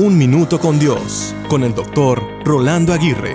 Un 0.00 0.16
Minuto 0.16 0.60
con 0.60 0.78
Dios, 0.78 1.34
con 1.48 1.64
el 1.64 1.74
doctor 1.74 2.22
Rolando 2.44 2.92
Aguirre. 2.92 3.34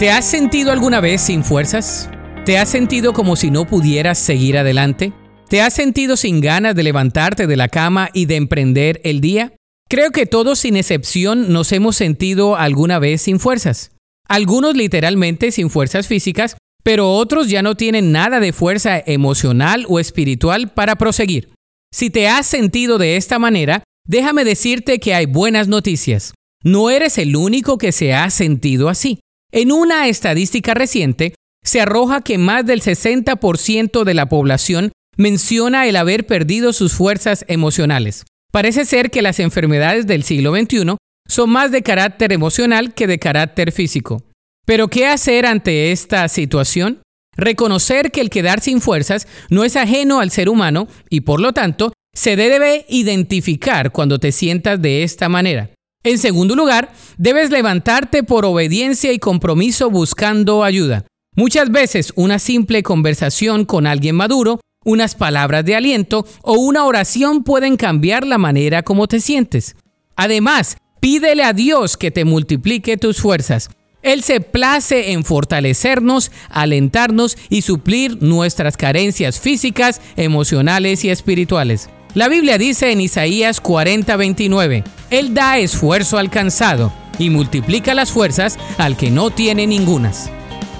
¿Te 0.00 0.10
has 0.10 0.24
sentido 0.24 0.72
alguna 0.72 1.00
vez 1.00 1.20
sin 1.20 1.44
fuerzas? 1.44 2.10
¿Te 2.44 2.58
has 2.58 2.68
sentido 2.68 3.12
como 3.12 3.36
si 3.36 3.52
no 3.52 3.66
pudieras 3.66 4.18
seguir 4.18 4.58
adelante? 4.58 5.12
¿Te 5.48 5.62
has 5.62 5.74
sentido 5.74 6.16
sin 6.16 6.40
ganas 6.40 6.74
de 6.74 6.82
levantarte 6.82 7.46
de 7.46 7.54
la 7.54 7.68
cama 7.68 8.10
y 8.12 8.26
de 8.26 8.34
emprender 8.34 9.00
el 9.04 9.20
día? 9.20 9.52
Creo 9.88 10.10
que 10.10 10.26
todos 10.26 10.58
sin 10.58 10.76
excepción 10.76 11.52
nos 11.52 11.70
hemos 11.70 11.94
sentido 11.94 12.56
alguna 12.56 12.98
vez 12.98 13.22
sin 13.22 13.38
fuerzas. 13.38 13.92
Algunos 14.28 14.74
literalmente 14.74 15.52
sin 15.52 15.70
fuerzas 15.70 16.08
físicas, 16.08 16.56
pero 16.82 17.12
otros 17.12 17.48
ya 17.48 17.62
no 17.62 17.76
tienen 17.76 18.10
nada 18.10 18.40
de 18.40 18.52
fuerza 18.52 18.98
emocional 19.06 19.86
o 19.88 20.00
espiritual 20.00 20.68
para 20.68 20.96
proseguir. 20.96 21.50
Si 21.92 22.10
te 22.10 22.26
has 22.26 22.44
sentido 22.44 22.98
de 22.98 23.16
esta 23.16 23.38
manera, 23.38 23.84
Déjame 24.06 24.44
decirte 24.44 25.00
que 25.00 25.14
hay 25.14 25.26
buenas 25.26 25.68
noticias. 25.68 26.32
No 26.62 26.90
eres 26.90 27.18
el 27.18 27.36
único 27.36 27.78
que 27.78 27.92
se 27.92 28.14
ha 28.14 28.30
sentido 28.30 28.88
así. 28.88 29.20
En 29.52 29.72
una 29.72 30.08
estadística 30.08 30.74
reciente, 30.74 31.34
se 31.64 31.80
arroja 31.80 32.20
que 32.20 32.38
más 32.38 32.64
del 32.64 32.82
60% 32.82 34.04
de 34.04 34.14
la 34.14 34.28
población 34.28 34.92
menciona 35.16 35.86
el 35.86 35.96
haber 35.96 36.26
perdido 36.26 36.72
sus 36.72 36.92
fuerzas 36.92 37.44
emocionales. 37.48 38.24
Parece 38.52 38.84
ser 38.84 39.10
que 39.10 39.22
las 39.22 39.40
enfermedades 39.40 40.06
del 40.06 40.22
siglo 40.22 40.54
XXI 40.54 40.96
son 41.28 41.50
más 41.50 41.72
de 41.72 41.82
carácter 41.82 42.32
emocional 42.32 42.94
que 42.94 43.06
de 43.06 43.18
carácter 43.18 43.72
físico. 43.72 44.22
Pero 44.64 44.88
¿qué 44.88 45.06
hacer 45.06 45.46
ante 45.46 45.90
esta 45.90 46.28
situación? 46.28 47.00
Reconocer 47.36 48.12
que 48.12 48.20
el 48.20 48.30
quedar 48.30 48.60
sin 48.60 48.80
fuerzas 48.80 49.26
no 49.50 49.64
es 49.64 49.76
ajeno 49.76 50.20
al 50.20 50.30
ser 50.30 50.48
humano 50.48 50.88
y 51.10 51.22
por 51.22 51.40
lo 51.40 51.52
tanto 51.52 51.92
se 52.16 52.34
debe 52.34 52.86
identificar 52.88 53.92
cuando 53.92 54.18
te 54.18 54.32
sientas 54.32 54.80
de 54.80 55.02
esta 55.02 55.28
manera. 55.28 55.70
En 56.02 56.16
segundo 56.16 56.56
lugar, 56.56 56.90
debes 57.18 57.50
levantarte 57.50 58.22
por 58.22 58.46
obediencia 58.46 59.12
y 59.12 59.18
compromiso 59.18 59.90
buscando 59.90 60.64
ayuda. 60.64 61.04
Muchas 61.34 61.70
veces 61.70 62.14
una 62.16 62.38
simple 62.38 62.82
conversación 62.82 63.66
con 63.66 63.86
alguien 63.86 64.16
maduro, 64.16 64.60
unas 64.82 65.14
palabras 65.14 65.66
de 65.66 65.76
aliento 65.76 66.26
o 66.42 66.54
una 66.54 66.86
oración 66.86 67.44
pueden 67.44 67.76
cambiar 67.76 68.26
la 68.26 68.38
manera 68.38 68.82
como 68.82 69.08
te 69.08 69.20
sientes. 69.20 69.76
Además, 70.16 70.78
pídele 71.00 71.42
a 71.42 71.52
Dios 71.52 71.98
que 71.98 72.10
te 72.10 72.24
multiplique 72.24 72.96
tus 72.96 73.20
fuerzas. 73.20 73.68
Él 74.00 74.22
se 74.22 74.40
place 74.40 75.12
en 75.12 75.22
fortalecernos, 75.22 76.30
alentarnos 76.48 77.36
y 77.50 77.60
suplir 77.60 78.22
nuestras 78.22 78.78
carencias 78.78 79.38
físicas, 79.38 80.00
emocionales 80.16 81.04
y 81.04 81.10
espirituales. 81.10 81.90
La 82.16 82.28
Biblia 82.28 82.56
dice 82.56 82.92
en 82.92 83.02
Isaías 83.02 83.62
40:29, 83.62 84.84
Él 85.10 85.34
da 85.34 85.58
esfuerzo 85.58 86.16
al 86.16 86.30
cansado 86.30 86.90
y 87.18 87.28
multiplica 87.28 87.92
las 87.92 88.10
fuerzas 88.10 88.58
al 88.78 88.96
que 88.96 89.10
no 89.10 89.28
tiene 89.28 89.66
ningunas. 89.66 90.30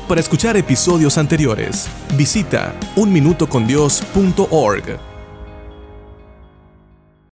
Para 0.09 0.23
escuchar 0.23 0.56
episodios 0.56 1.19
anteriores, 1.19 1.89
visita 2.17 2.75
unminutocondios.org. 2.97 5.16